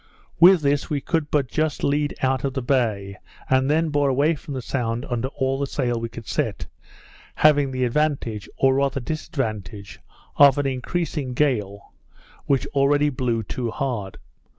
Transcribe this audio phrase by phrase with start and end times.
[0.39, 3.17] With this we could but just lead out of the bay,
[3.47, 6.65] and then bore away for the Sound under all the sail we could set;
[7.35, 9.99] having the advantage, or rather disadvantage,
[10.37, 11.93] of an increasing gale,
[12.47, 14.17] which already blew too hard.